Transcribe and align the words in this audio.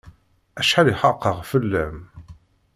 Acḥal 0.59 0.87
i 0.91 0.95
xaqeɣ 1.01 1.37
fell-am! 1.51 1.97